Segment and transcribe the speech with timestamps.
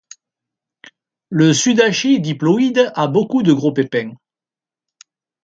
[1.29, 4.13] Le sudachi diploïde a beaucoup de gros pépins.